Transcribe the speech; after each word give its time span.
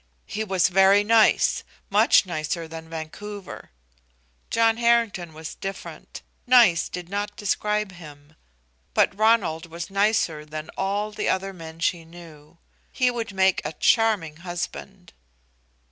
He 0.25 0.43
was 0.43 0.69
very 0.69 1.03
nice; 1.03 1.63
much 1.91 2.25
nicer 2.25 2.67
than 2.67 2.89
Vancouver. 2.89 3.69
John 4.49 4.77
Harrington 4.77 5.31
was 5.31 5.53
different, 5.53 6.23
"nice" 6.47 6.89
did 6.89 7.07
not 7.07 7.35
describe 7.37 7.91
him; 7.91 8.35
but 8.95 9.15
Ronald 9.15 9.67
was 9.67 9.91
nicer 9.91 10.43
than 10.43 10.71
all 10.75 11.11
the 11.11 11.29
other 11.29 11.53
men 11.53 11.79
she 11.81 12.03
knew. 12.03 12.57
He 12.91 13.11
would 13.11 13.31
make 13.33 13.61
a 13.63 13.73
charming 13.73 14.37
husband. 14.37 15.13